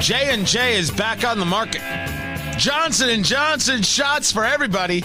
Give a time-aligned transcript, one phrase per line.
[0.00, 1.82] J and J is back on the market.
[2.56, 5.04] Johnson and Johnson shots for everybody.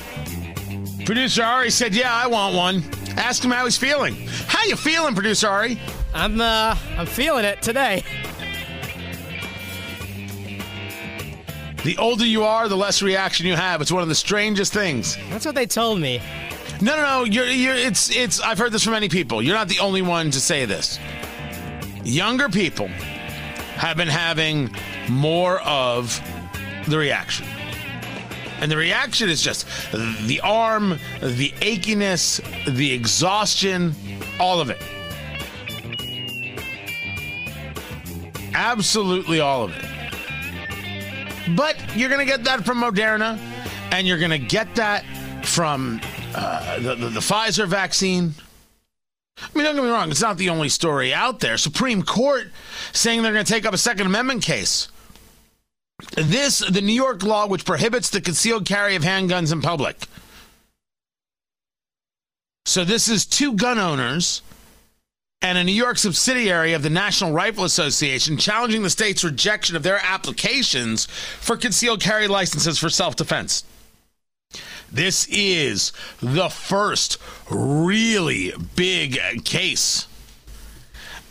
[1.05, 2.83] Producer Ari said, "Yeah, I want one."
[3.17, 4.15] Ask him how he's feeling.
[4.47, 5.79] How you feeling, producer Ari?
[6.13, 8.03] I'm uh I'm feeling it today.
[11.83, 13.81] The older you are, the less reaction you have.
[13.81, 15.17] It's one of the strangest things.
[15.29, 16.21] That's what they told me.
[16.81, 17.23] No, no, no.
[17.25, 17.75] You're, you're.
[17.75, 18.39] It's, it's.
[18.41, 19.41] I've heard this from many people.
[19.41, 20.99] You're not the only one to say this.
[22.03, 22.87] Younger people
[23.77, 24.73] have been having
[25.09, 26.19] more of
[26.87, 27.47] the reaction.
[28.59, 32.41] And the reaction is just the arm, the achiness,
[32.73, 33.93] the exhaustion,
[34.39, 34.81] all of it.
[38.53, 39.85] Absolutely all of it.
[41.55, 43.37] But you're going to get that from Moderna,
[43.91, 45.03] and you're going to get that
[45.45, 46.01] from
[46.33, 48.33] uh, the, the, the Pfizer vaccine.
[49.37, 51.57] I mean, don't get me wrong, it's not the only story out there.
[51.57, 52.47] Supreme Court
[52.93, 54.87] saying they're going to take up a Second Amendment case.
[56.15, 60.07] This, the New York law, which prohibits the concealed carry of handguns in public.
[62.65, 64.41] So, this is two gun owners
[65.41, 69.83] and a New York subsidiary of the National Rifle Association challenging the state's rejection of
[69.83, 73.63] their applications for concealed carry licenses for self defense.
[74.91, 77.17] This is the first
[77.49, 80.07] really big case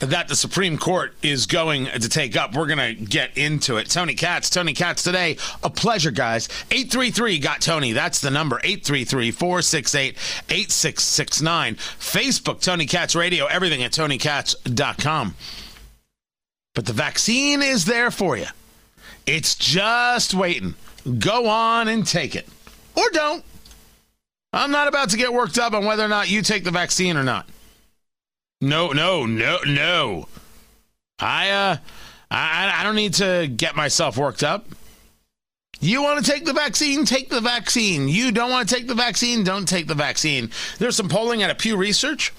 [0.07, 2.55] that the Supreme Court is going to take up.
[2.55, 3.91] We're going to get into it.
[3.91, 5.37] Tony Katz, Tony Katz today.
[5.63, 6.49] A pleasure, guys.
[6.71, 7.93] 833 got Tony.
[7.93, 10.17] That's the number 833 468
[10.51, 11.75] 8669.
[11.77, 15.35] Facebook, Tony Katz Radio, everything at tonykatz.com.
[16.75, 18.47] But the vaccine is there for you.
[19.27, 20.75] It's just waiting.
[21.19, 22.49] Go on and take it.
[22.97, 23.45] Or don't.
[24.53, 27.17] I'm not about to get worked up on whether or not you take the vaccine
[27.17, 27.49] or not.
[28.65, 30.29] No, no, no, no.
[31.19, 31.77] I uh
[32.31, 34.67] I I don't need to get myself worked up.
[35.81, 37.05] You want to take the vaccine?
[37.05, 38.09] Take the vaccine.
[38.09, 39.45] You don't want to take the vaccine?
[39.45, 40.51] Don't take the vaccine.
[40.79, 42.33] There's some polling at a Pew Research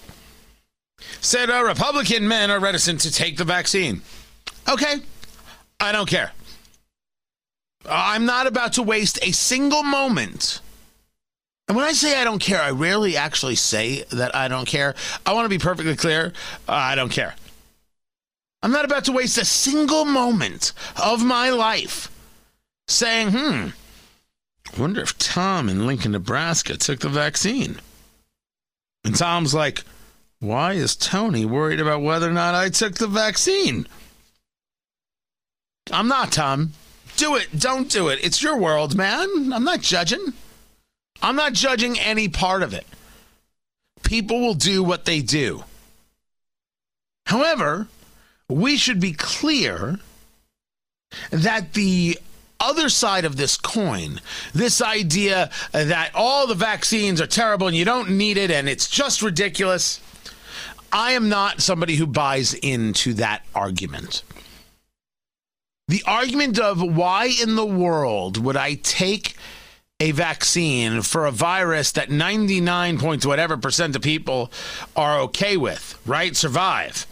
[1.21, 4.01] said uh, Republican men are reticent to take the vaccine.
[4.67, 4.95] Okay,
[5.79, 6.31] I don't care.
[7.87, 10.59] I'm not about to waste a single moment.
[11.67, 14.93] And when I say I don't care, I rarely actually say that I don't care.
[15.25, 16.31] I want to be perfectly clear.
[16.67, 17.35] I don't care.
[18.61, 22.11] I'm not about to waste a single moment of my life
[22.87, 23.69] saying, hmm,
[24.79, 27.79] wonder if Tom in Lincoln, Nebraska took the vaccine.
[29.03, 29.83] And Tom's like,
[30.39, 33.87] why is Tony worried about whether or not I took the vaccine?
[35.91, 36.73] I'm not, Tom.
[37.17, 37.47] Do it.
[37.57, 38.19] Don't do it.
[38.23, 39.53] It's your world, man.
[39.53, 40.33] I'm not judging.
[41.21, 42.85] I'm not judging any part of it.
[44.03, 45.63] People will do what they do.
[47.25, 47.87] However,
[48.47, 49.99] we should be clear
[51.31, 52.19] that the
[52.59, 54.21] other side of this coin,
[54.53, 58.89] this idea that all the vaccines are terrible and you don't need it and it's
[58.89, 59.99] just ridiculous,
[60.91, 64.23] I am not somebody who buys into that argument.
[65.87, 69.35] The argument of why in the world would I take
[70.01, 74.51] a vaccine for a virus that 99 points whatever percent of people
[74.95, 76.35] are okay with, right?
[76.35, 77.07] Survive.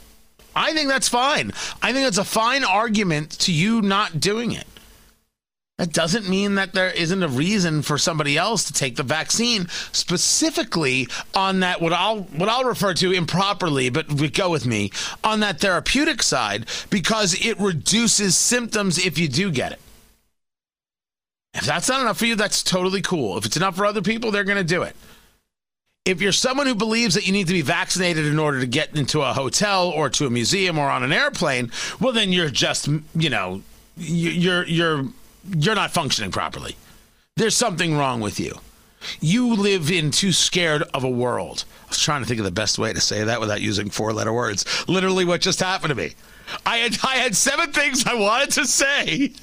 [0.53, 1.53] I think that's fine.
[1.81, 4.67] I think it's a fine argument to you not doing it.
[5.77, 9.67] That doesn't mean that there isn't a reason for somebody else to take the vaccine,
[9.91, 14.91] specifically on that what I'll what I'll refer to improperly, but go with me
[15.23, 19.79] on that therapeutic side because it reduces symptoms if you do get it.
[21.53, 23.37] If that's not enough for you, that's totally cool.
[23.37, 24.95] If it's enough for other people, they're going to do it.
[26.05, 28.95] If you're someone who believes that you need to be vaccinated in order to get
[28.97, 32.87] into a hotel or to a museum or on an airplane, well, then you're just,
[33.15, 33.61] you know,
[33.95, 35.05] you're you're
[35.55, 36.75] you're not functioning properly.
[37.37, 38.59] There's something wrong with you.
[39.21, 41.65] You live in too scared of a world.
[41.85, 44.31] I was trying to think of the best way to say that without using four-letter
[44.33, 44.65] words.
[44.87, 46.13] Literally, what just happened to me.
[46.65, 49.33] I had I had seven things I wanted to say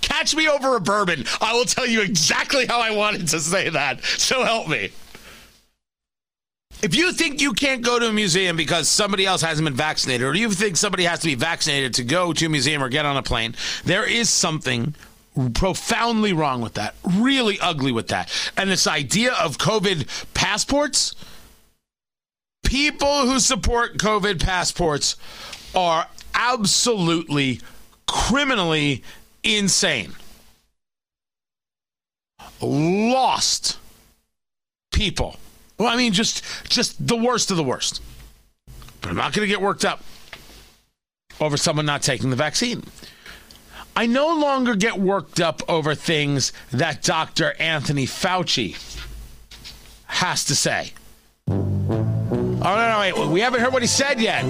[0.00, 1.24] Catch me over a bourbon.
[1.40, 4.02] I will tell you exactly how I wanted to say that.
[4.04, 4.90] So help me.
[6.82, 10.26] If you think you can't go to a museum because somebody else hasn't been vaccinated,
[10.26, 13.06] or you think somebody has to be vaccinated to go to a museum or get
[13.06, 13.54] on a plane,
[13.84, 14.94] there is something
[15.54, 18.30] profoundly wrong with that, really ugly with that.
[18.56, 21.14] And this idea of COVID passports,
[22.64, 25.16] people who support COVID passports
[25.74, 27.60] are absolutely
[28.06, 29.02] criminally
[29.44, 30.12] insane.
[32.60, 33.78] Lost
[34.92, 35.36] people.
[35.78, 38.02] Well, I mean, just just the worst of the worst.
[39.00, 40.02] But I'm not going to get worked up
[41.40, 42.84] over someone not taking the vaccine.
[43.96, 47.54] I no longer get worked up over things that Dr.
[47.60, 48.76] Anthony Fauci
[50.06, 50.92] has to say.
[51.48, 53.28] Oh, no, no, wait.
[53.28, 54.44] We haven't heard what he said yet.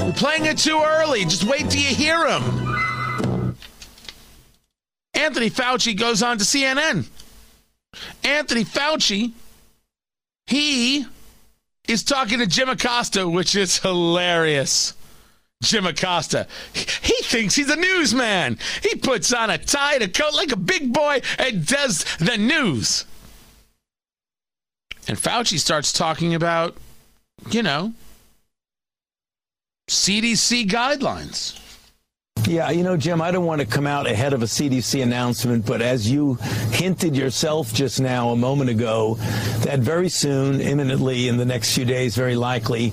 [0.00, 1.24] We're playing it too early.
[1.24, 2.71] Just wait till you hear him.
[5.14, 7.06] Anthony Fauci goes on to CNN.
[8.24, 9.32] Anthony Fauci,
[10.46, 11.04] he
[11.86, 14.94] is talking to Jim Acosta, which is hilarious.
[15.62, 16.46] Jim Acosta.
[16.72, 18.58] He thinks he's a newsman.
[18.82, 22.36] He puts on a tie and a coat like a big boy and does the
[22.36, 23.04] news.
[25.08, 26.76] And Fauci starts talking about,
[27.50, 27.92] you know,
[29.88, 31.58] CDC guidelines.
[32.46, 35.64] Yeah, you know, Jim, I don't want to come out ahead of a CDC announcement,
[35.64, 36.34] but as you
[36.72, 39.14] hinted yourself just now, a moment ago,
[39.60, 42.90] that very soon, imminently, in the next few days, very likely,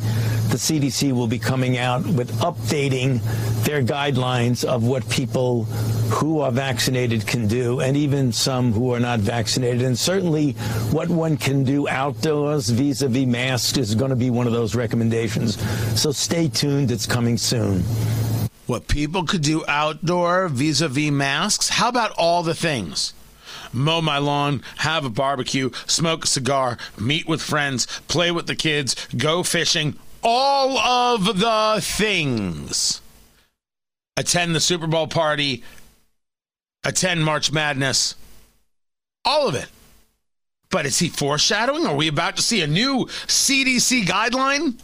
[0.49, 3.21] the CDC will be coming out with updating
[3.63, 8.99] their guidelines of what people who are vaccinated can do, and even some who are
[8.99, 9.81] not vaccinated.
[9.81, 10.51] And certainly
[10.91, 14.53] what one can do outdoors vis a vis masks is going to be one of
[14.53, 15.59] those recommendations.
[15.99, 17.83] So stay tuned, it's coming soon
[18.69, 21.69] what people could do outdoor vis a vis masks.
[21.69, 23.13] How about all the things?
[23.73, 28.55] Mow my lawn, have a barbecue, smoke a cigar, meet with friends, play with the
[28.55, 33.01] kids, go fishing, all of the things.
[34.15, 35.63] Attend the Super Bowl party,
[36.83, 38.15] attend March Madness,
[39.25, 39.67] all of it.
[40.71, 41.87] But is he foreshadowing?
[41.87, 44.79] Are we about to see a new CDC guideline?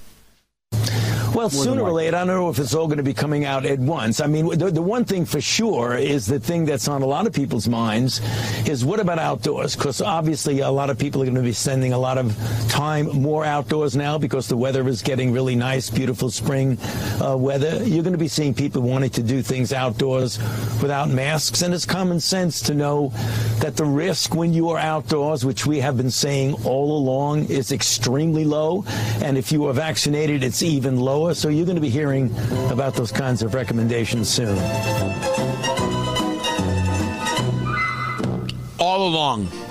[1.35, 3.65] Well, sooner or later, I don't know if it's all going to be coming out
[3.65, 4.21] at once.
[4.21, 7.27] I mean, the, the one thing for sure is the thing that's on a lot
[7.27, 8.21] of people's minds
[8.65, 9.75] is what about outdoors?
[9.75, 12.33] Because obviously, a lot of people are going to be spending a lot of
[12.69, 16.77] time more outdoors now because the weather is getting really nice, beautiful spring
[17.21, 17.83] uh, weather.
[17.83, 20.39] You're going to be seeing people wanting to do things outdoors
[20.81, 23.11] without masks, and it's common sense to know
[23.59, 27.73] that the risk when you are outdoors, which we have been saying all along, is
[27.73, 28.85] extremely low,
[29.21, 32.33] and if you are vaccinated, it's even lower so you're going to be hearing
[32.69, 34.57] about those kinds of recommendations soon.
[38.77, 39.64] All along.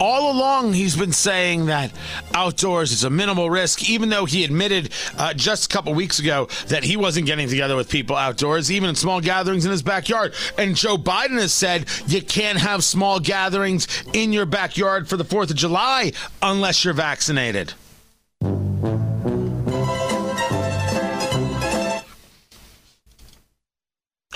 [0.00, 1.92] All along he's been saying that
[2.34, 6.48] outdoors is a minimal risk even though he admitted uh, just a couple weeks ago
[6.68, 10.32] that he wasn't getting together with people outdoors even in small gatherings in his backyard
[10.56, 15.24] and joe biden has said you can't have small gatherings in your backyard for the
[15.24, 16.12] 4th of july
[16.42, 17.74] unless you're vaccinated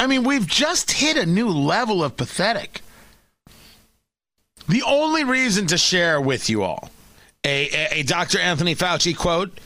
[0.02, 2.80] I mean, we've just hit a new level of pathetic.
[4.68, 6.90] The only reason to share with you all
[7.44, 8.38] a, a, a Dr.
[8.38, 9.58] Anthony Fauci quote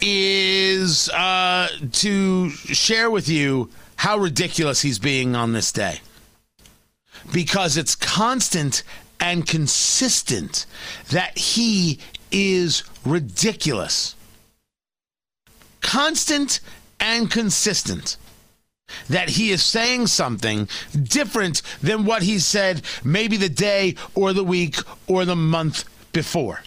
[0.00, 6.00] is uh, to share with you how ridiculous he's being on this day.
[7.32, 8.82] Because it's constant
[9.18, 10.66] and consistent
[11.10, 11.98] that he
[12.30, 14.14] is ridiculous.
[15.80, 16.60] Constant
[17.00, 18.18] and consistent
[19.08, 20.68] that he is saying something
[21.02, 24.76] different than what he said maybe the day or the week
[25.06, 26.60] or the month before.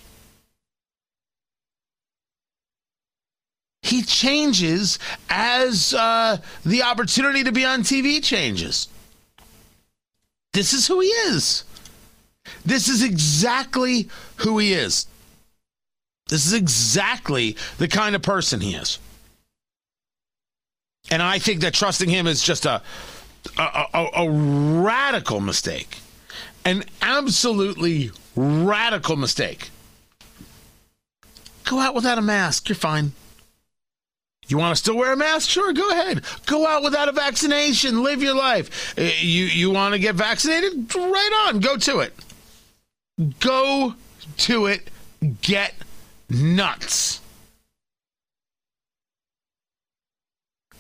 [3.81, 8.90] He changes as uh, the opportunity to be on TV changes.
[10.52, 11.64] This is who he is.
[12.66, 15.07] This is exactly who he is.
[16.28, 19.00] This is exactly the kind of person he is.
[21.09, 22.81] And I think that trusting him is just a,
[23.57, 25.99] a, a, a radical mistake.
[26.66, 29.69] An absolutely radical mistake.
[31.64, 32.69] Go out without a mask.
[32.69, 33.14] You're fine.
[34.47, 35.49] You want to still wear a mask?
[35.49, 36.23] Sure, go ahead.
[36.45, 38.04] Go out without a vaccination.
[38.04, 38.97] Live your life.
[38.97, 40.94] Uh, you you want to get vaccinated?
[40.95, 41.59] Right on.
[41.59, 42.14] Go to it.
[43.40, 43.95] Go
[44.37, 44.90] to it.
[45.42, 45.73] Get
[46.30, 47.19] nuts.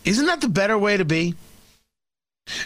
[0.07, 1.35] Isn't that the better way to be?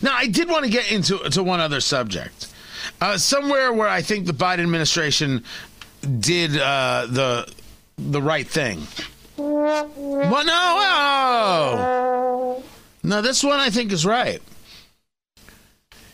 [0.02, 2.54] Now, I did want to get into to one other subject.
[3.00, 5.44] Uh, somewhere where I think the Biden administration
[6.20, 7.52] did uh, the
[7.98, 8.86] the right thing.
[9.38, 12.64] Well, no,
[13.04, 14.40] no, this one I think is right.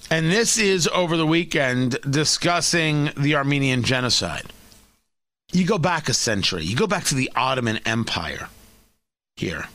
[0.10, 4.54] And this is over the weekend discussing the Armenian genocide.
[5.52, 6.64] You go back a century.
[6.64, 8.48] You go back to the Ottoman Empire
[9.36, 9.66] here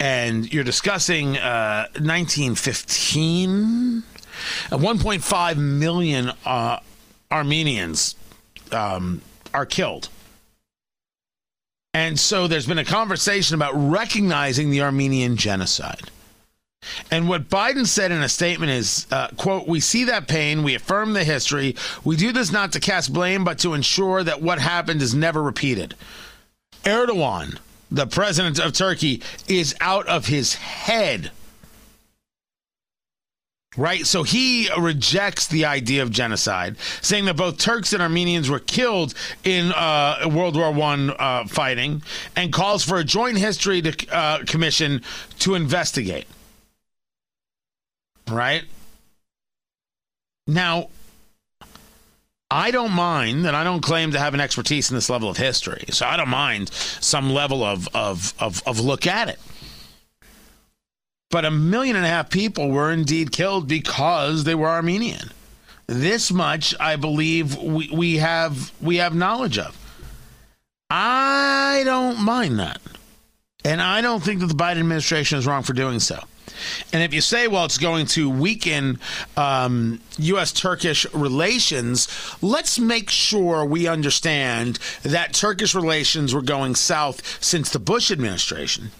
[0.00, 4.02] and you're discussing uh, 1915.
[4.72, 6.80] Uh, 1.5 million uh,
[7.30, 8.16] Armenians
[8.72, 9.20] um,
[9.52, 10.08] are killed.
[11.92, 16.10] And so there's been a conversation about recognizing the Armenian genocide.
[17.10, 20.74] And what Biden said in a statement is, uh, quote, we see that pain, we
[20.74, 21.76] affirm the history.
[22.04, 25.42] We do this not to cast blame, but to ensure that what happened is never
[25.42, 25.94] repeated.
[26.84, 27.58] Erdogan,
[27.90, 31.30] the president of Turkey, is out of his head.
[33.76, 34.06] Right?
[34.06, 39.14] So he rejects the idea of genocide, saying that both Turks and Armenians were killed
[39.42, 42.02] in uh, World War I uh, fighting,
[42.36, 45.02] and calls for a joint history to, uh, commission
[45.40, 46.28] to investigate
[48.30, 48.64] right?
[50.46, 50.88] Now,
[52.54, 55.36] I don't mind that I don't claim to have an expertise in this level of
[55.36, 55.86] history.
[55.90, 59.40] So I don't mind some level of, of, of, of look at it.
[61.32, 65.32] But a million and a half people were indeed killed because they were Armenian.
[65.88, 69.76] This much I believe we, we have we have knowledge of.
[70.88, 72.80] I don't mind that.
[73.64, 76.22] And I don't think that the Biden administration is wrong for doing so.
[76.92, 78.98] And if you say, well, it's going to weaken
[79.36, 80.52] um, U.S.
[80.52, 82.08] Turkish relations,
[82.42, 88.90] let's make sure we understand that Turkish relations were going south since the Bush administration.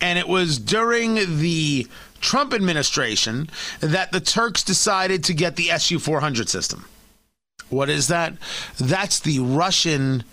[0.00, 1.86] And it was during the
[2.20, 3.48] Trump administration
[3.80, 6.84] that the Turks decided to get the Su 400 system.
[7.68, 8.34] What is that?
[8.78, 10.24] That's the Russian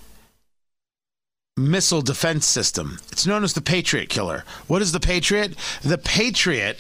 [1.58, 3.00] missile defense system.
[3.12, 4.44] It's known as the Patriot killer.
[4.68, 5.56] What is the Patriot?
[5.82, 6.80] The Patriot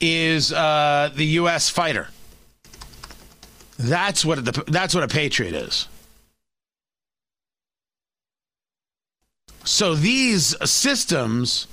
[0.00, 1.68] is uh, the U.S.
[1.68, 2.08] fighter.
[3.78, 5.88] That's what the, that's what a Patriot is.
[9.64, 11.66] So these systems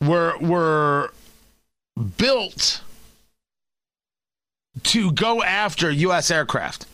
[0.00, 1.12] were were
[2.16, 2.82] built
[4.84, 6.30] to go after U.S.
[6.30, 6.86] aircraft.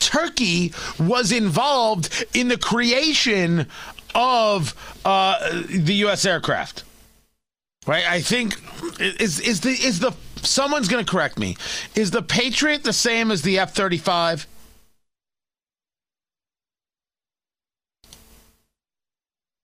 [0.00, 3.66] Turkey was involved in the creation
[4.14, 4.74] of
[5.04, 6.24] uh, the U.S.
[6.24, 6.84] aircraft.
[7.86, 8.04] Right?
[8.06, 8.60] I think
[9.00, 10.12] is is the is the
[10.42, 11.56] someone's going to correct me.
[11.94, 14.46] Is the Patriot the same as the F thirty five?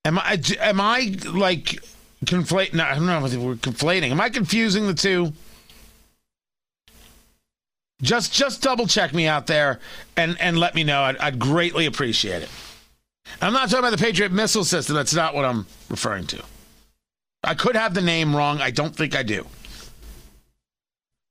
[0.06, 1.82] Am I am I like
[2.24, 2.74] conflate?
[2.74, 4.10] No, I don't know if we're conflating.
[4.10, 5.32] Am I confusing the two?
[8.02, 9.80] Just just double check me out there
[10.16, 11.02] and and let me know.
[11.02, 12.48] I'd, I'd greatly appreciate it.
[13.40, 14.96] I'm not talking about the Patriot missile system.
[14.96, 16.42] That's not what I'm referring to.
[17.42, 18.60] I could have the name wrong.
[18.60, 19.46] I don't think I do.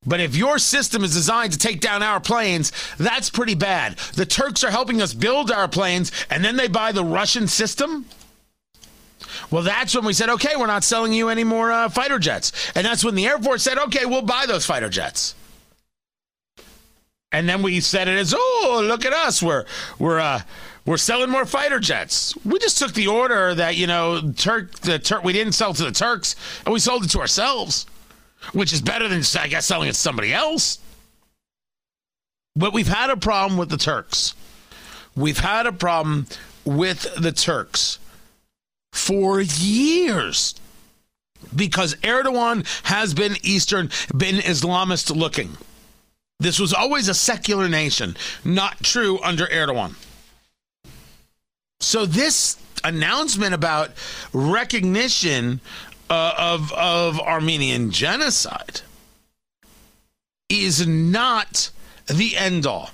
[0.05, 3.97] But if your system is designed to take down our planes, that's pretty bad.
[4.15, 8.05] The Turks are helping us build our planes, and then they buy the Russian system?
[9.49, 12.51] Well, that's when we said, okay, we're not selling you any more uh, fighter jets.
[12.75, 15.35] And that's when the Air Force said, okay, we'll buy those fighter jets.
[17.33, 19.41] And then we said it as, oh, look at us.
[19.41, 19.65] We're
[19.97, 20.41] we're uh
[20.85, 22.35] we're selling more fighter jets.
[22.45, 25.83] We just took the order that, you know, Turk the Turk we didn't sell to
[25.83, 26.35] the Turks
[26.65, 27.87] and we sold it to ourselves,
[28.53, 30.77] which is better than I guess selling it to somebody else.
[32.55, 34.35] But we've had a problem with the Turks.
[35.15, 36.27] We've had a problem
[36.65, 37.97] with the Turks
[38.91, 40.53] for years
[41.55, 45.57] because Erdogan has been Eastern, been Islamist looking.
[46.43, 49.95] This was always a secular nation, not true under Erdogan.
[51.79, 53.91] So this announcement about
[54.33, 55.61] recognition
[56.09, 58.81] uh, of of Armenian genocide
[60.49, 61.71] is not
[62.07, 62.89] the end all.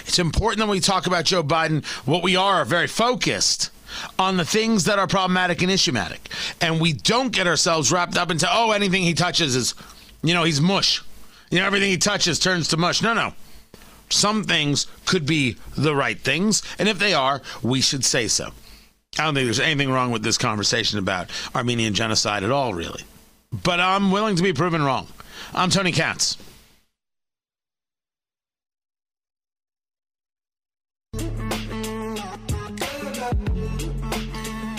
[0.00, 1.84] It's important that we talk about Joe Biden.
[2.06, 3.70] What we are very focused
[4.18, 6.18] on the things that are problematic and issuematic,
[6.60, 9.76] and we don't get ourselves wrapped up into oh anything he touches is,
[10.22, 11.02] you know, he's mush.
[11.50, 13.02] You know, everything he touches turns to mush.
[13.02, 13.32] No, no.
[14.10, 18.50] Some things could be the right things, and if they are, we should say so.
[19.18, 23.02] I don't think there's anything wrong with this conversation about Armenian genocide at all, really.
[23.52, 25.08] But I'm willing to be proven wrong.
[25.54, 26.36] I'm Tony Katz.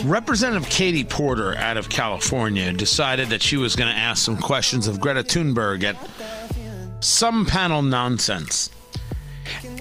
[0.06, 4.88] Representative Katie Porter out of California decided that she was going to ask some questions
[4.88, 5.98] of Greta Thunberg at
[7.00, 8.70] some panel nonsense.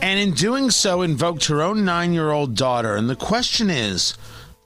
[0.01, 2.97] And in doing so, invoked her own nine year old daughter.
[2.97, 4.17] And the question is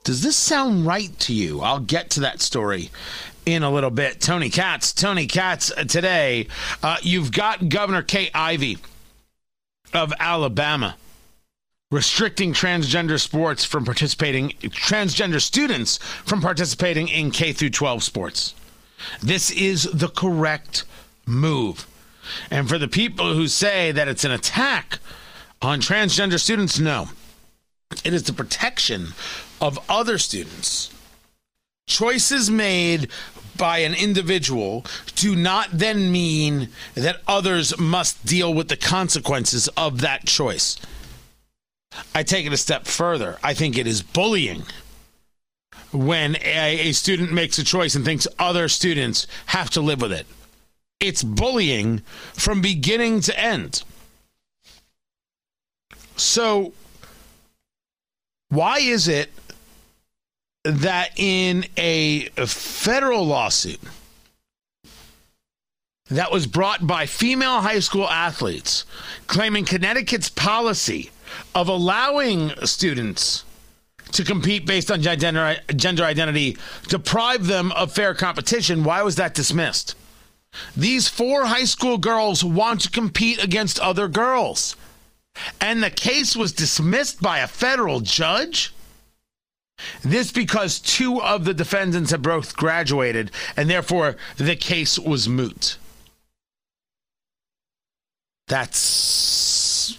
[0.03, 1.61] does this sound right to you?
[1.61, 2.91] I'll get to that story
[3.45, 4.19] in a little bit.
[4.19, 6.47] Tony Katz, Tony Katz uh, today.
[6.81, 8.77] Uh, you've got Governor Kay Ivey
[9.93, 10.95] of Alabama
[11.91, 18.55] restricting transgender sports from participating transgender students from participating in K through 12 sports.
[19.21, 20.85] This is the correct
[21.27, 21.85] move.
[22.49, 24.99] And for the people who say that it's an attack
[25.61, 27.09] on transgender students, no.
[28.03, 29.09] it is the protection
[29.61, 30.91] of other students.
[31.87, 33.09] Choices made
[33.57, 40.01] by an individual do not then mean that others must deal with the consequences of
[40.01, 40.77] that choice.
[42.15, 43.37] I take it a step further.
[43.43, 44.63] I think it is bullying
[45.91, 50.11] when a, a, student makes a choice and thinks other students have to live with
[50.11, 50.25] it.
[51.03, 51.99] It's bullying
[52.33, 53.83] from beginning to end.
[56.15, 56.71] So,
[58.47, 59.29] why is it
[60.63, 63.81] that in a federal lawsuit
[66.09, 68.85] that was brought by female high school athletes
[69.27, 71.11] claiming Connecticut's policy
[71.53, 73.43] of allowing students
[74.13, 75.57] to compete based on gender,
[76.05, 76.55] identity
[76.87, 79.95] deprive them of fair competition, why was that dismissed?
[80.75, 84.75] These four high school girls want to compete against other girls.
[85.59, 88.73] And the case was dismissed by a federal judge?
[90.03, 95.77] This because two of the defendants had both graduated, and therefore the case was moot.
[98.47, 99.97] That's.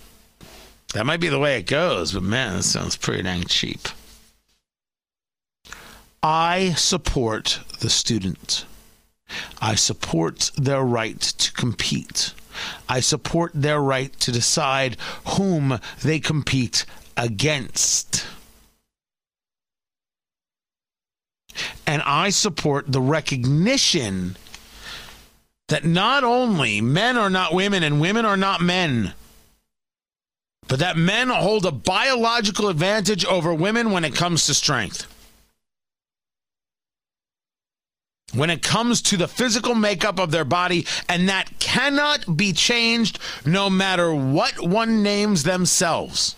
[0.93, 3.89] That might be the way it goes, but man, that sounds pretty dang cheap.
[6.23, 8.65] I support the student.
[9.61, 12.35] I support their right to compete.
[12.89, 14.97] I support their right to decide
[15.37, 16.85] whom they compete
[17.17, 18.27] against.
[21.87, 24.37] And I support the recognition
[25.69, 29.15] that not only men are not women and women are not men,
[30.67, 35.07] but that men hold a biological advantage over women when it comes to strength.
[38.35, 43.19] When it comes to the physical makeup of their body, and that cannot be changed
[43.47, 46.35] no matter what one names themselves.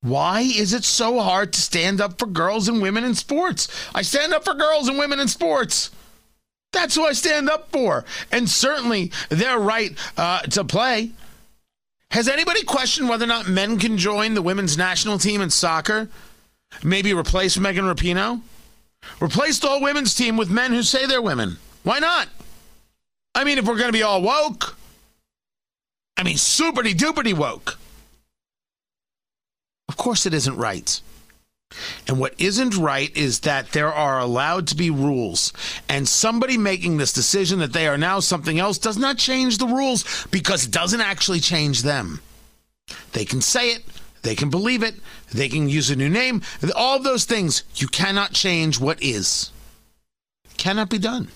[0.00, 3.68] Why is it so hard to stand up for girls and women in sports?
[3.94, 5.90] I stand up for girls and women in sports.
[6.72, 8.04] That's who I stand up for.
[8.30, 11.10] And certainly their right uh, to play.
[12.10, 16.08] Has anybody questioned whether or not men can join the women's national team in soccer?
[16.82, 18.40] Maybe replace Megan Rapinoe?
[19.20, 21.56] Replace the all women's team with men who say they're women.
[21.82, 22.28] Why not?
[23.34, 24.76] I mean, if we're going to be all woke,
[26.16, 27.78] I mean, superty duperty woke.
[29.88, 31.00] Of course, it isn't right.
[32.06, 35.52] And what isn't right is that there are allowed to be rules.
[35.88, 39.66] And somebody making this decision that they are now something else does not change the
[39.66, 42.20] rules because it doesn't actually change them.
[43.12, 43.84] They can say it,
[44.22, 44.94] they can believe it,
[45.32, 46.42] they can use a new name,
[46.76, 47.64] all those things.
[47.76, 49.50] You cannot change what is.
[50.56, 51.28] Cannot be done.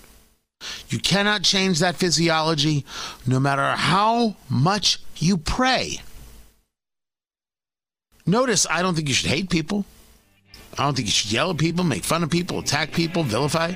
[0.89, 2.85] You cannot change that physiology
[3.25, 6.01] no matter how much you pray.
[8.25, 9.85] Notice, I don't think you should hate people.
[10.77, 13.73] I don't think you should yell at people, make fun of people, attack people, vilify.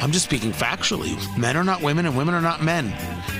[0.00, 1.16] I'm just speaking factually.
[1.36, 2.92] Men are not women and women are not men.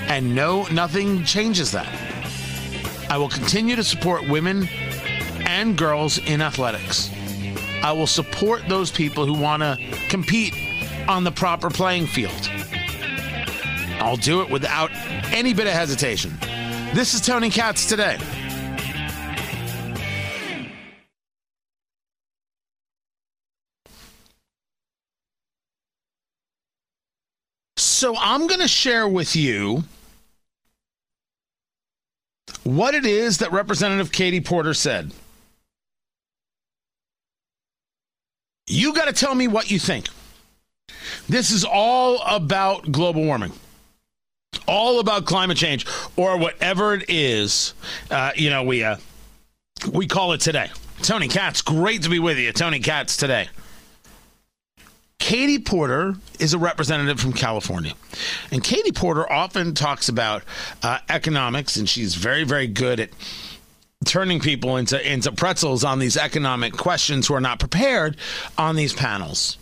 [0.09, 2.06] And no, nothing changes that.
[3.09, 4.67] I will continue to support women
[5.47, 7.09] and girls in athletics.
[7.81, 9.77] I will support those people who want to
[10.09, 10.53] compete
[11.07, 12.49] on the proper playing field.
[13.99, 14.91] I'll do it without
[15.33, 16.37] any bit of hesitation.
[16.93, 18.17] This is Tony Katz today.
[27.77, 29.83] So I'm going to share with you
[32.67, 35.11] what it is that Representative Katie Porter said.
[38.67, 40.07] You got to tell me what you think.
[41.29, 43.53] This is all about global warming,
[44.67, 45.85] all about climate change,
[46.17, 47.73] or whatever it is.
[48.11, 48.97] Uh, you know, we uh,
[49.93, 50.69] we call it today.
[51.01, 52.51] Tony Katz, great to be with you.
[52.51, 53.47] Tony Katz today.
[55.19, 57.93] Katie Porter is a representative from California.
[58.51, 60.43] And Katie Porter often talks about
[60.83, 63.09] uh, economics, and she's very, very good at
[64.05, 68.17] turning people into, into pretzels on these economic questions who are not prepared
[68.57, 69.57] on these panels.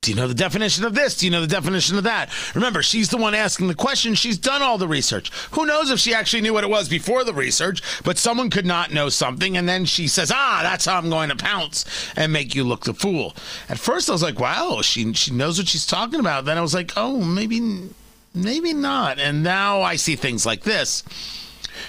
[0.00, 1.16] Do you know the definition of this?
[1.16, 2.30] Do you know the definition of that?
[2.54, 4.14] Remember, she's the one asking the question.
[4.14, 5.32] She's done all the research.
[5.50, 8.64] Who knows if she actually knew what it was before the research, but someone could
[8.64, 11.84] not know something, and then she says, Ah, that's how I'm going to pounce
[12.16, 13.34] and make you look the fool.
[13.68, 16.44] At first, I was like, Wow, she, she knows what she's talking about.
[16.44, 17.88] Then I was like, Oh, maybe,
[18.32, 19.18] maybe not.
[19.18, 21.02] And now I see things like this.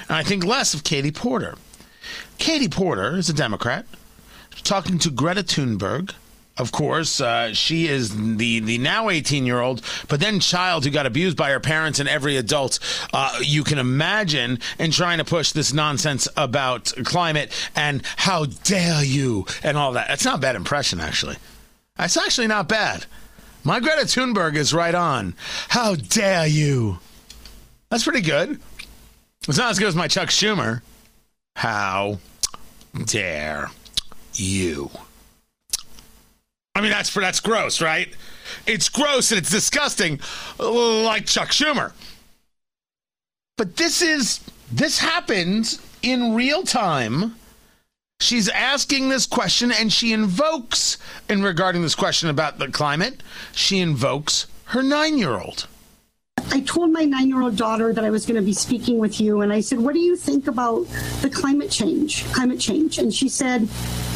[0.07, 1.55] And I think less of Katie Porter.
[2.39, 3.85] Katie Porter is a Democrat
[4.63, 6.15] talking to Greta Thunberg
[6.59, 10.91] of course, uh, she is the, the now 18 year old, but then child who
[10.91, 12.79] got abused by her parents and every adult
[13.13, 19.03] uh, you can imagine in trying to push this nonsense about climate and how dare
[19.03, 20.09] you and all that.
[20.09, 21.37] That's not a bad impression, actually.
[21.95, 23.05] That's actually not bad.
[23.63, 25.35] My Greta Thunberg is right on.
[25.69, 26.99] How dare you?
[27.89, 28.59] That's pretty good.
[29.47, 30.81] It's not as good as my Chuck Schumer.
[31.55, 32.19] How
[33.05, 33.71] dare
[34.33, 34.91] you?
[36.79, 38.07] I mean, that's that's gross, right?
[38.65, 40.21] It's gross and it's disgusting,
[40.57, 41.91] like Chuck Schumer.
[43.57, 44.39] But this is
[44.71, 47.35] this happens in real time.
[48.21, 53.79] She's asking this question, and she invokes, in regarding this question about the climate, she
[53.79, 55.67] invokes her nine-year-old.
[56.51, 59.21] I told my nine year old daughter that I was going to be speaking with
[59.21, 60.87] you, and I said, What do you think about
[61.21, 62.25] the climate change?
[62.33, 62.97] Climate change.
[62.97, 63.67] And she said,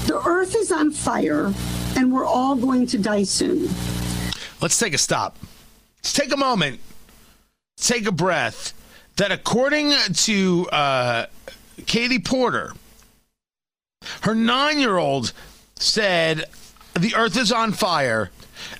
[0.08, 1.54] The earth is on fire,
[1.96, 3.70] and we're all going to die soon.
[4.62, 5.38] Let's take a stop.
[5.98, 6.80] Let's take a moment,
[7.78, 8.74] take a breath.
[9.18, 11.26] That according to uh,
[11.86, 12.74] Katie Porter,
[14.22, 15.34] her nine year old
[15.76, 16.46] said,
[16.96, 18.32] The earth is on fire,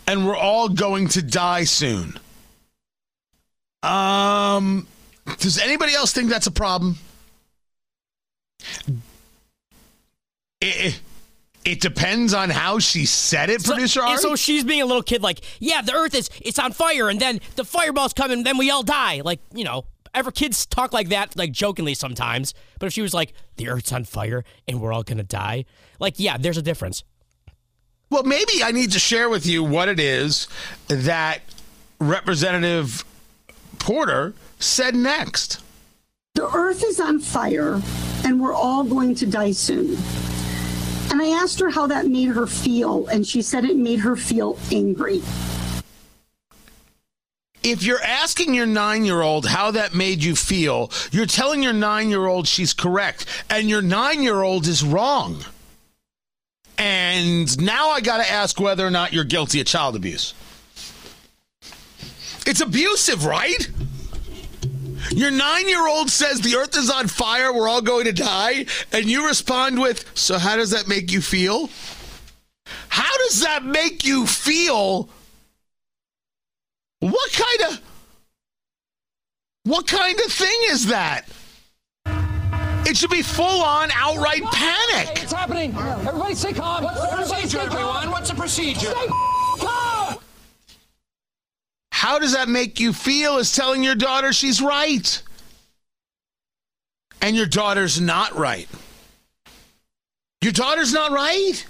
[0.08, 2.20] and we're all going to die soon.
[3.84, 4.88] Um,
[5.40, 6.98] does anybody else think that's a problem?
[10.62, 11.00] It,
[11.66, 14.18] it depends on how she said it, So, producer Ari.
[14.18, 17.20] so she's being a little kid, like, yeah, the Earth is it's on fire, and
[17.20, 19.22] then the fireballs come, and then we all die.
[19.24, 22.54] Like, you know, ever kids talk like that, like jokingly sometimes.
[22.80, 25.66] But if she was like, the Earth's on fire, and we're all gonna die,
[26.00, 27.04] like, yeah, there's a difference.
[28.10, 30.48] Well, maybe I need to share with you what it is
[30.88, 31.42] that
[32.00, 33.04] Representative
[33.84, 35.62] Porter said next.
[36.36, 37.82] The earth is on fire,
[38.24, 39.98] and we're all going to die soon.
[41.12, 44.16] And I asked her how that made her feel, and she said it made her
[44.16, 45.22] feel angry.
[47.62, 51.74] If you're asking your nine year old how that made you feel, you're telling your
[51.74, 55.44] nine year old she's correct, and your nine year old is wrong.
[56.78, 60.34] And now I got to ask whether or not you're guilty of child abuse.
[62.46, 63.70] It's abusive, right?
[65.12, 68.66] Your nine year old says the earth is on fire, we're all going to die,
[68.92, 71.70] and you respond with, So, how does that make you feel?
[72.90, 75.10] How does that make you feel?
[77.00, 77.82] What kind of.
[79.66, 81.26] What kind of thing is that?
[82.86, 85.24] It should be full on outright panic.
[85.24, 85.74] It's happening.
[86.06, 86.84] Everybody stay calm.
[86.84, 87.78] What's the Everybody procedure, stay calm.
[87.78, 88.12] everyone?
[88.12, 88.80] What's the procedure?
[88.92, 89.08] Stay
[89.60, 90.03] calm.
[92.04, 95.22] How does that make you feel is telling your daughter she's right?
[97.22, 98.68] And your daughter's not right.
[100.42, 101.66] Your daughter's not right?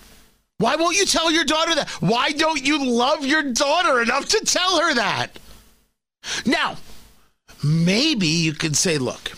[0.58, 1.88] Why won't you tell your daughter that?
[2.00, 5.38] Why don't you love your daughter enough to tell her that?
[6.48, 6.78] Now,
[7.64, 9.34] maybe you could say, look,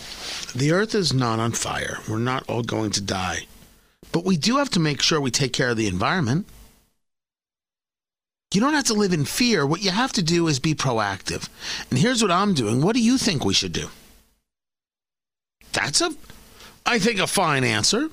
[0.56, 1.98] the earth is not on fire.
[2.08, 3.48] We're not all going to die.
[4.14, 6.48] But we do have to make sure we take care of the environment.
[8.54, 9.66] You don't have to live in fear.
[9.66, 11.50] What you have to do is be proactive.
[11.90, 12.82] And here's what I'm doing.
[12.82, 13.90] What do you think we should do?
[15.74, 16.14] That's a,
[16.86, 18.10] I think, a fine answer.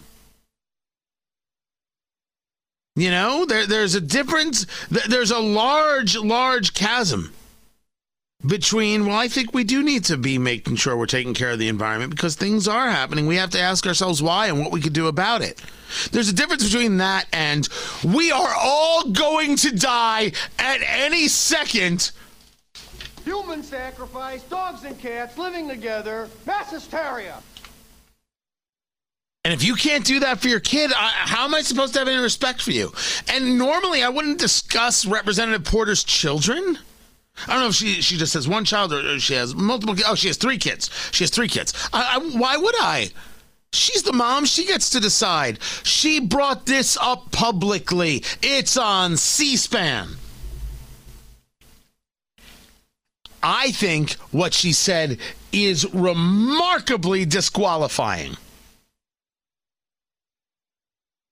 [2.97, 4.67] You know, there, there's a difference.
[4.91, 7.33] There's a large, large chasm
[8.47, 11.59] between, well, I think we do need to be making sure we're taking care of
[11.59, 13.27] the environment because things are happening.
[13.27, 15.63] We have to ask ourselves why and what we could do about it.
[16.11, 17.69] There's a difference between that and
[18.05, 22.11] we are all going to die at any second.
[23.25, 27.39] Human sacrifice, dogs and cats living together, mass hysteria.
[29.45, 31.99] And if you can't do that for your kid, I, how am I supposed to
[31.99, 32.93] have any respect for you?
[33.29, 36.79] And normally I wouldn't discuss Representative Porter's children.
[37.47, 39.97] I don't know if she she just has one child or she has multiple.
[40.07, 40.91] Oh, she has three kids.
[41.13, 41.73] She has three kids.
[41.93, 43.11] I, I, why would I?
[43.73, 44.45] She's the mom.
[44.45, 45.63] She gets to decide.
[45.83, 48.23] She brought this up publicly.
[48.43, 50.09] It's on C-SPAN.
[53.43, 55.19] I think what she said
[55.53, 58.37] is remarkably disqualifying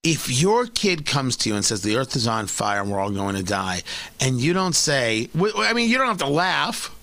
[0.03, 2.99] if your kid comes to you and says the earth is on fire and we're
[2.99, 3.83] all going to die,
[4.19, 6.95] and you don't say, I mean, you don't have to laugh.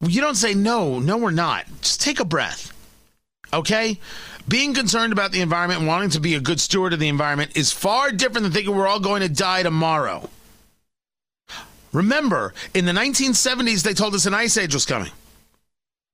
[0.00, 1.66] You don't say, no, no, we're not.
[1.82, 2.72] Just take a breath.
[3.52, 3.98] Okay?
[4.48, 7.56] Being concerned about the environment and wanting to be a good steward of the environment
[7.56, 10.28] is far different than thinking we're all going to die tomorrow.
[11.92, 15.12] Remember, in the 1970s, they told us an ice age was coming.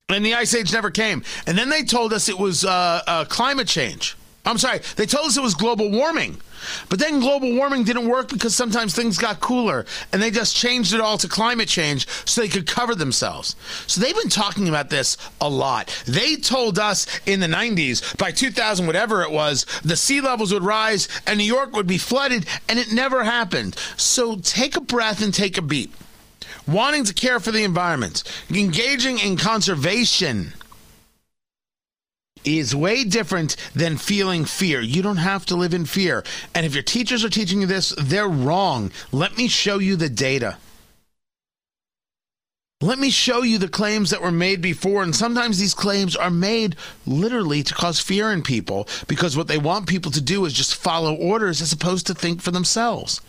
[0.08, 1.22] And the ice age never came.
[1.46, 4.16] And then they told us it was uh, uh, climate change.
[4.44, 6.40] I'm sorry, they told us it was global warming.
[6.88, 10.92] But then global warming didn't work because sometimes things got cooler and they just changed
[10.92, 13.56] it all to climate change so they could cover themselves.
[13.86, 15.88] So they've been talking about this a lot.
[16.06, 20.64] They told us in the 90s, by 2000, whatever it was, the sea levels would
[20.64, 23.76] rise and New York would be flooded, and it never happened.
[23.96, 25.92] So take a breath and take a beat.
[26.66, 30.52] Wanting to care for the environment, engaging in conservation
[32.44, 34.80] is way different than feeling fear.
[34.80, 36.24] You don't have to live in fear.
[36.54, 38.90] And if your teachers are teaching you this, they're wrong.
[39.12, 40.56] Let me show you the data.
[42.82, 45.02] Let me show you the claims that were made before.
[45.02, 46.76] And sometimes these claims are made
[47.06, 50.76] literally to cause fear in people because what they want people to do is just
[50.76, 53.20] follow orders as opposed to think for themselves.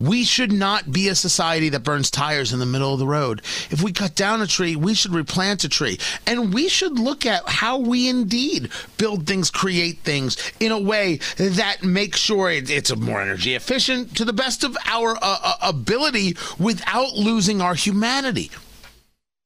[0.00, 3.42] We should not be a society that burns tires in the middle of the road.
[3.70, 6.00] If we cut down a tree, we should replant a tree.
[6.26, 11.20] And we should look at how we indeed build things, create things in a way
[11.36, 16.36] that makes sure it's more energy efficient to the best of our uh, uh, ability
[16.58, 18.50] without losing our humanity.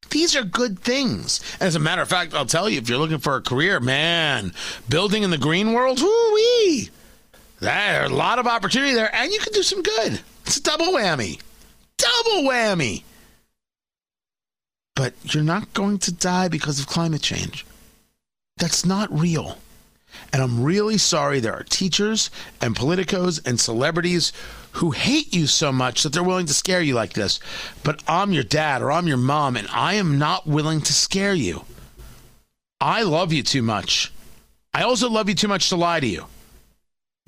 [0.08, 1.40] These are good things.
[1.60, 4.54] As a matter of fact, I'll tell you, if you're looking for a career, man,
[4.88, 6.88] building in the green world, whoo-wee,
[7.60, 10.20] there's a lot of opportunity there, and you can do some good.
[10.48, 11.38] It's a double whammy.
[11.98, 13.02] Double whammy.
[14.96, 17.66] But you're not going to die because of climate change.
[18.56, 19.58] That's not real.
[20.32, 22.30] And I'm really sorry there are teachers
[22.62, 24.32] and politicos and celebrities
[24.72, 27.40] who hate you so much that they're willing to scare you like this.
[27.84, 31.34] But I'm your dad or I'm your mom, and I am not willing to scare
[31.34, 31.66] you.
[32.80, 34.10] I love you too much.
[34.72, 36.24] I also love you too much to lie to you.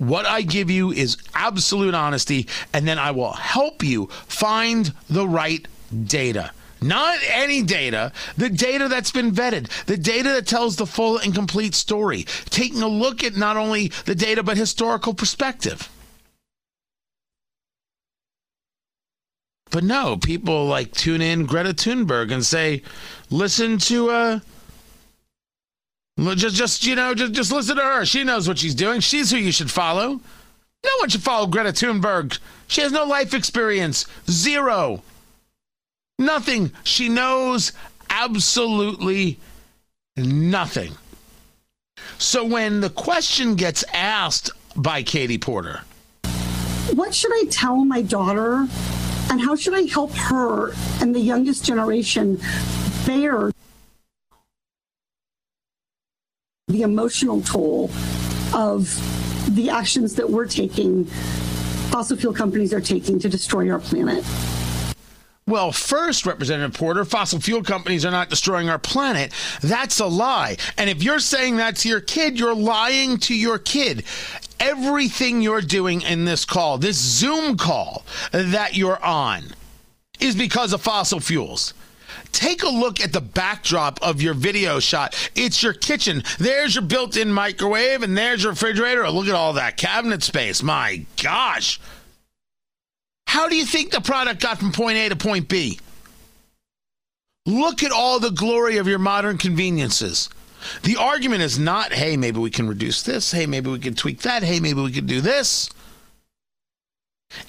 [0.01, 5.27] What I give you is absolute honesty, and then I will help you find the
[5.27, 5.67] right
[6.07, 6.49] data.
[6.81, 11.35] Not any data, the data that's been vetted, the data that tells the full and
[11.35, 15.87] complete story, taking a look at not only the data but historical perspective.
[19.69, 22.81] But no, people like tune in Greta Thunberg and say,
[23.29, 24.39] listen to uh,
[26.19, 28.05] just, just you know, just, just listen to her.
[28.05, 28.99] She knows what she's doing.
[28.99, 30.19] She's who you should follow.
[30.83, 32.39] No one should follow Greta Thunberg.
[32.67, 34.05] She has no life experience.
[34.29, 35.03] Zero.
[36.17, 36.71] Nothing.
[36.83, 37.71] She knows
[38.09, 39.39] absolutely
[40.17, 40.93] nothing.
[42.17, 45.81] So when the question gets asked by Katie Porter,
[46.93, 48.67] what should I tell my daughter
[49.29, 52.39] and how should I help her and the youngest generation
[53.05, 53.51] bear
[56.71, 57.89] the emotional toll
[58.53, 58.89] of
[59.55, 61.05] the actions that we're taking,
[61.91, 64.23] fossil fuel companies are taking to destroy our planet.
[65.47, 69.33] Well, first, Representative Porter, fossil fuel companies are not destroying our planet.
[69.61, 70.55] That's a lie.
[70.77, 74.05] And if you're saying that to your kid, you're lying to your kid.
[74.59, 79.43] Everything you're doing in this call, this Zoom call that you're on,
[80.19, 81.73] is because of fossil fuels.
[82.31, 85.15] Take a look at the backdrop of your video shot.
[85.35, 86.23] It's your kitchen.
[86.39, 89.09] There's your built in microwave, and there's your refrigerator.
[89.09, 90.63] Look at all that cabinet space.
[90.63, 91.79] My gosh.
[93.27, 95.79] How do you think the product got from point A to point B?
[97.45, 100.29] Look at all the glory of your modern conveniences.
[100.83, 103.31] The argument is not, hey, maybe we can reduce this.
[103.31, 104.43] Hey, maybe we can tweak that.
[104.43, 105.69] Hey, maybe we can do this.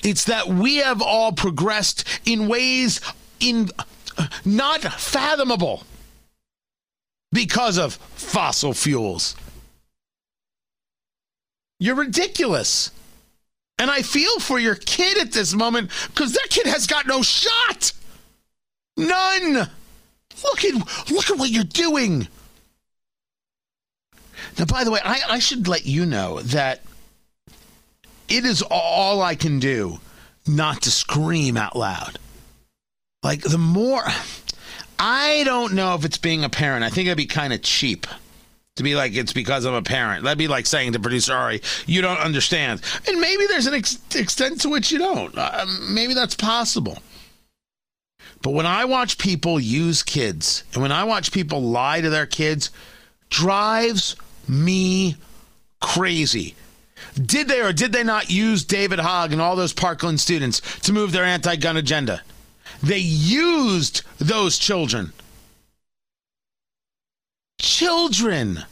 [0.02, 3.00] It's that we have all progressed in ways
[3.40, 3.68] in
[4.44, 5.84] not fathomable
[7.32, 9.34] because of fossil fuels.
[11.78, 12.90] You're ridiculous.
[13.78, 17.22] And I feel for your kid at this moment because that kid has got no
[17.22, 17.92] shot.
[18.96, 19.68] None.
[20.44, 22.28] Look at look at what you're doing.
[24.58, 26.82] Now, by the way, I, I should let you know that
[28.28, 29.98] it is all I can do
[30.46, 32.18] not to scream out loud.
[33.22, 34.04] Like the more
[34.98, 36.84] I don't know if it's being a parent.
[36.84, 38.06] I think it'd be kind of cheap
[38.76, 40.24] to be like it's because I'm a parent.
[40.24, 43.98] That'd be like saying to producer Ari, "You don't understand." And maybe there's an ex-
[44.14, 45.36] extent to which you don't.
[45.36, 46.98] Uh, maybe that's possible.
[48.42, 52.26] But when I watch people use kids, and when I watch people lie to their
[52.26, 52.70] kids,
[53.30, 54.16] drives
[54.48, 55.16] me
[55.80, 56.54] crazy.
[57.14, 60.92] Did they or did they not use David Hogg and all those Parkland students to
[60.92, 62.22] move their anti-gun agenda?
[62.82, 65.12] They used those children.
[67.60, 68.64] Children.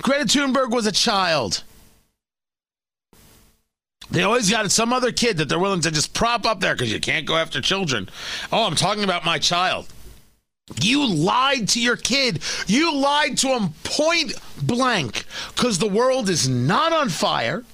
[0.00, 1.62] Greta Thunberg was a child.
[4.10, 6.92] They always got some other kid that they're willing to just prop up there because
[6.92, 8.08] you can't go after children.
[8.52, 9.88] Oh, I'm talking about my child.
[10.80, 12.40] You lied to your kid.
[12.66, 17.64] You lied to him point blank because the world is not on fire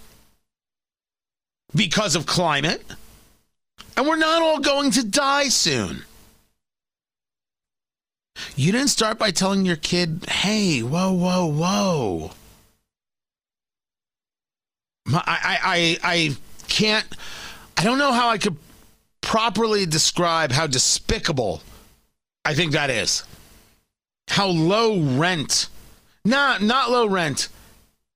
[1.74, 2.82] because of climate,
[3.98, 6.04] and we're not all going to die soon.
[8.54, 12.30] You didn't start by telling your kid, hey, whoa, whoa, whoa.
[15.12, 16.36] I, I, I,
[16.68, 17.04] can't,
[17.76, 18.56] I don't know how I could
[19.20, 21.60] properly describe how despicable
[22.44, 23.24] I think that is.
[24.28, 25.68] How low rent,
[26.24, 27.48] not, not low rent,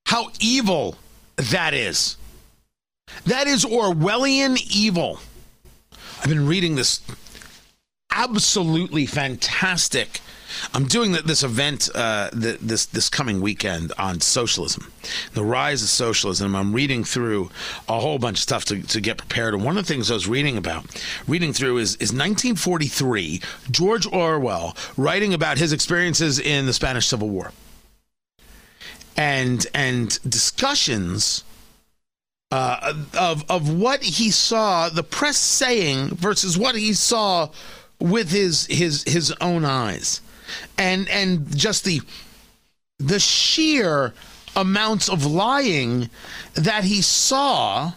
[0.05, 0.95] how evil
[1.35, 2.15] that is.
[3.25, 5.19] That is Orwellian evil.
[6.23, 7.01] I've been reading this
[8.09, 10.21] absolutely fantastic.
[10.73, 14.93] I'm doing this event uh, this this coming weekend on socialism,
[15.33, 16.55] the rise of socialism.
[16.55, 17.49] I'm reading through
[17.89, 19.53] a whole bunch of stuff to, to get prepared.
[19.53, 20.85] And one of the things I was reading about,
[21.27, 23.41] reading through, is is 1943.
[23.69, 27.51] George Orwell writing about his experiences in the Spanish Civil War,
[29.17, 31.43] and and discussions.
[32.53, 37.49] Uh, of of what he saw the press saying versus what he saw
[37.99, 40.21] with his his his own eyes.
[40.77, 42.01] And and just the
[42.99, 44.13] the sheer
[44.55, 46.11] amounts of lying
[46.53, 47.93] that he saw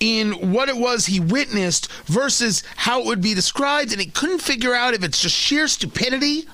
[0.00, 3.92] in what it was he witnessed versus how it would be described.
[3.92, 6.46] And he couldn't figure out if it's just sheer stupidity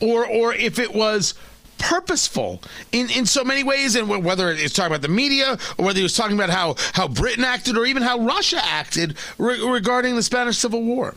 [0.00, 1.34] or or if it was
[1.80, 2.62] purposeful
[2.92, 6.02] in, in so many ways and whether it's talking about the media or whether he
[6.02, 10.22] was talking about how, how britain acted or even how russia acted re- regarding the
[10.22, 11.14] spanish civil war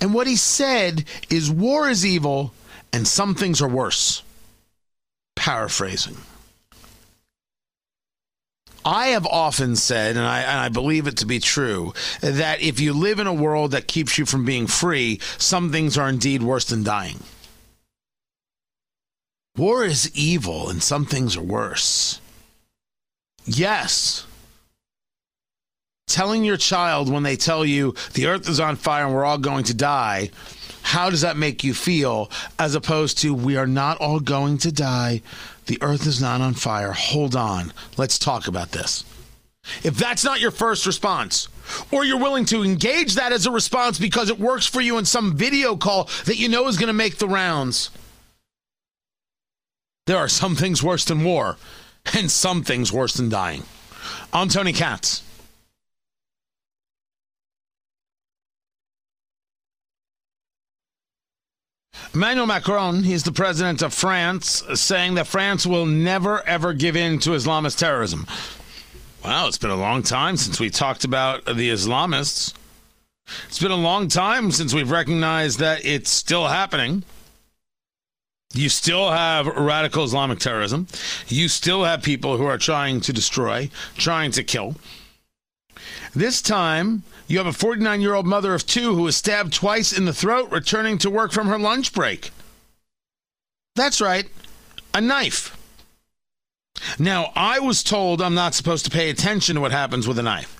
[0.00, 2.52] and what he said is war is evil
[2.92, 4.22] and some things are worse.
[5.36, 6.16] Paraphrasing.
[8.84, 12.80] I have often said, and I, and I, believe it to be true, that if
[12.80, 16.42] you live in a world that keeps you from being free, some things are indeed
[16.42, 17.18] worse than dying.
[19.58, 22.20] War is evil, and some things are worse.
[23.44, 24.24] Yes,
[26.06, 29.38] telling your child when they tell you the earth is on fire and we're all
[29.38, 30.30] going to die,
[30.82, 34.72] how does that make you feel as opposed to we are not all going to
[34.72, 35.22] die?
[35.66, 36.92] The earth is not on fire.
[36.92, 37.72] Hold on.
[37.96, 39.04] Let's talk about this.
[39.82, 41.48] If that's not your first response,
[41.92, 45.04] or you're willing to engage that as a response because it works for you in
[45.04, 47.90] some video call that you know is going to make the rounds,
[50.08, 51.58] there are some things worse than war
[52.14, 53.62] and some things worse than dying.
[54.32, 55.22] I'm Tony Katz.
[62.14, 67.18] Emmanuel Macron, he's the president of France, saying that France will never ever give in
[67.18, 68.26] to Islamist terrorism.
[69.22, 72.54] Wow, it's been a long time since we talked about the Islamists.
[73.46, 77.04] It's been a long time since we've recognized that it's still happening.
[78.54, 80.86] You still have radical Islamic terrorism.
[81.26, 84.76] You still have people who are trying to destroy, trying to kill.
[86.14, 89.92] This time, you have a 49 year old mother of two who was stabbed twice
[89.92, 92.30] in the throat returning to work from her lunch break.
[93.76, 94.26] That's right,
[94.94, 95.54] a knife.
[96.98, 100.22] Now, I was told I'm not supposed to pay attention to what happens with a
[100.22, 100.57] knife.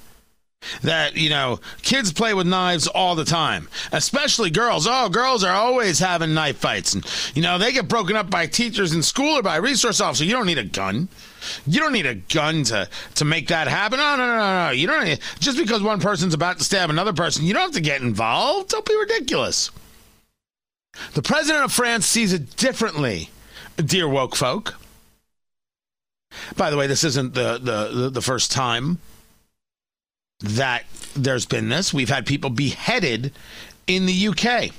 [0.83, 4.87] That, you know, kids play with knives all the time, especially girls.
[4.89, 6.95] Oh, girls are always having knife fights.
[6.95, 10.25] And, you know, they get broken up by teachers in school or by resource officer.
[10.25, 11.09] You don't need a gun.
[11.67, 13.99] You don't need a gun to to make that happen.
[13.99, 14.71] No, no, no, no, no.
[14.73, 17.73] You don't need, just because one person's about to stab another person, you don't have
[17.73, 18.71] to get involved.
[18.71, 19.71] Don't be ridiculous.
[21.15, 23.31] The president of France sees it differently,
[23.77, 24.75] dear woke folk.
[26.57, 28.99] By the way, this isn't the the the first time
[30.41, 31.93] that there's been this.
[31.93, 33.33] We've had people beheaded
[33.87, 34.71] in the UK.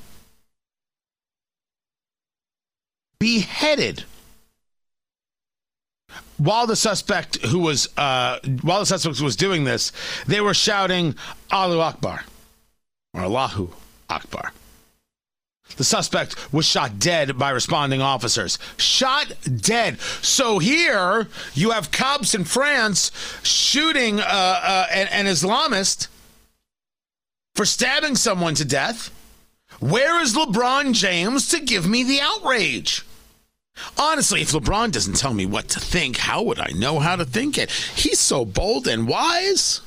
[3.20, 4.06] Beheaded
[6.40, 9.92] while the suspect who was uh, while the suspect was doing this,
[10.26, 11.16] they were shouting
[11.52, 12.24] "Allahu Akbar"
[13.14, 13.70] or "Allahu
[14.10, 14.54] Akbar."
[15.78, 18.60] The suspect was shot dead by responding officers.
[18.78, 20.00] Shot dead.
[20.22, 23.12] So here you have cops in France
[23.44, 26.08] shooting uh, uh, an, an Islamist
[27.56, 29.12] for stabbing someone to death.
[29.80, 33.06] Where is LeBron James to give me the outrage?
[33.98, 37.26] Honestly, if LeBron doesn't tell me what to think, how would I know how to
[37.26, 37.72] think it?
[37.72, 39.82] He's so bold and wise.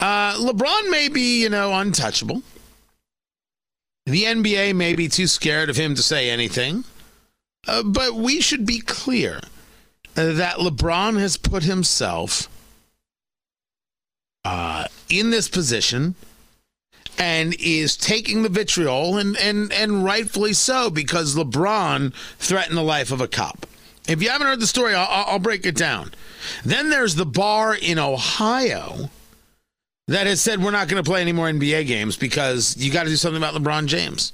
[0.00, 2.42] Uh, LeBron may be, you know, untouchable.
[4.06, 6.84] The NBA may be too scared of him to say anything.
[7.66, 9.40] Uh, but we should be clear
[10.14, 12.48] that LeBron has put himself
[14.44, 16.14] uh, in this position
[17.16, 23.12] and is taking the vitriol, and, and, and rightfully so, because LeBron threatened the life
[23.12, 23.66] of a cop.
[24.06, 26.12] If you haven't heard the story, I'll, I'll break it down.
[26.64, 29.10] Then there's the bar in Ohio
[30.08, 33.04] that has said we're not going to play any more NBA games because you got
[33.04, 34.32] to do something about LeBron James.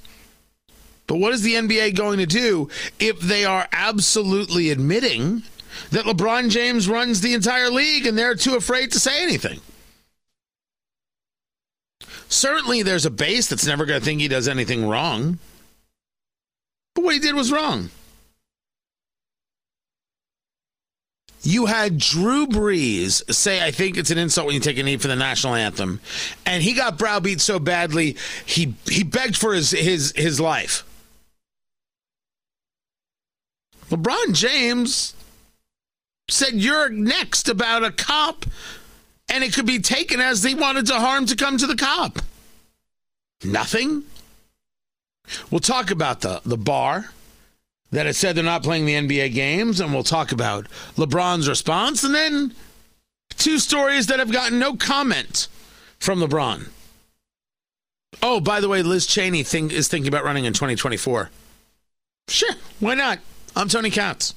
[1.06, 2.68] But what is the NBA going to do
[2.98, 5.42] if they are absolutely admitting
[5.90, 9.60] that LeBron James runs the entire league and they're too afraid to say anything?
[12.28, 15.40] Certainly, there's a base that's never going to think he does anything wrong.
[16.94, 17.90] But what he did was wrong.
[21.42, 24.98] You had Drew Brees say, I think it's an insult when you take a knee
[24.98, 26.00] for the national anthem.
[26.44, 30.84] And he got browbeat so badly, he, he begged for his, his, his life.
[33.88, 35.14] LeBron James
[36.28, 38.44] said, You're next about a cop,
[39.28, 42.20] and it could be taken as they wanted to harm to come to the cop.
[43.42, 44.04] Nothing.
[45.50, 47.10] We'll talk about the, the bar
[47.90, 50.66] that has said they're not playing the NBA games, and we'll talk about
[50.96, 52.54] LeBron's response, and then
[53.36, 55.48] two stories that have gotten no comment
[55.98, 56.68] from LeBron.
[58.22, 61.30] Oh, by the way, Liz Cheney think, is thinking about running in 2024.
[62.28, 63.18] Sure, why not?
[63.56, 64.34] I'm Tony Katz.